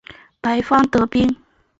[0.41, 1.35] 白方得兵。